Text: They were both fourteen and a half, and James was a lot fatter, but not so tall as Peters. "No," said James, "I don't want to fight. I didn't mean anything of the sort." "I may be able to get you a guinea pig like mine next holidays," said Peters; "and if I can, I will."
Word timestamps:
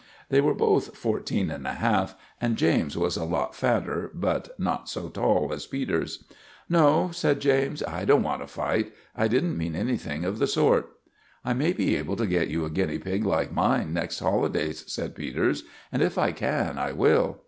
They 0.29 0.41
were 0.41 0.55
both 0.55 0.97
fourteen 0.97 1.51
and 1.51 1.67
a 1.67 1.73
half, 1.73 2.15
and 2.41 2.57
James 2.57 2.97
was 2.97 3.17
a 3.17 3.23
lot 3.23 3.53
fatter, 3.53 4.09
but 4.15 4.59
not 4.59 4.89
so 4.89 5.09
tall 5.09 5.53
as 5.53 5.67
Peters. 5.67 6.23
"No," 6.67 7.11
said 7.13 7.39
James, 7.39 7.83
"I 7.83 8.05
don't 8.05 8.23
want 8.23 8.41
to 8.41 8.47
fight. 8.47 8.93
I 9.15 9.27
didn't 9.27 9.59
mean 9.59 9.75
anything 9.75 10.25
of 10.25 10.39
the 10.39 10.47
sort." 10.47 10.89
"I 11.45 11.53
may 11.53 11.71
be 11.71 11.95
able 11.97 12.15
to 12.15 12.25
get 12.25 12.47
you 12.47 12.65
a 12.65 12.71
guinea 12.71 12.97
pig 12.97 13.25
like 13.25 13.51
mine 13.51 13.93
next 13.93 14.17
holidays," 14.21 14.83
said 14.91 15.13
Peters; 15.13 15.65
"and 15.91 16.01
if 16.01 16.17
I 16.17 16.31
can, 16.31 16.79
I 16.79 16.93
will." 16.93 17.37